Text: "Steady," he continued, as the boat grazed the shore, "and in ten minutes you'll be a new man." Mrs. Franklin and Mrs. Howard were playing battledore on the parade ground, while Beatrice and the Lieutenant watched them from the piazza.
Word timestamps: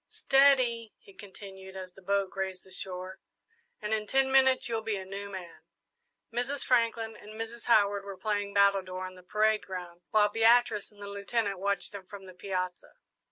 "Steady," 0.09 0.95
he 0.97 1.13
continued, 1.13 1.77
as 1.77 1.93
the 1.93 2.01
boat 2.01 2.31
grazed 2.31 2.63
the 2.63 2.71
shore, 2.71 3.19
"and 3.79 3.93
in 3.93 4.07
ten 4.07 4.31
minutes 4.31 4.67
you'll 4.67 4.81
be 4.81 4.95
a 4.95 5.05
new 5.05 5.29
man." 5.29 5.61
Mrs. 6.33 6.65
Franklin 6.65 7.15
and 7.15 7.39
Mrs. 7.39 7.65
Howard 7.65 8.03
were 8.03 8.17
playing 8.17 8.51
battledore 8.51 9.05
on 9.05 9.13
the 9.13 9.21
parade 9.21 9.61
ground, 9.67 10.01
while 10.09 10.27
Beatrice 10.27 10.89
and 10.91 11.03
the 11.03 11.07
Lieutenant 11.07 11.59
watched 11.59 11.91
them 11.91 12.07
from 12.07 12.25
the 12.25 12.33
piazza. 12.33 12.93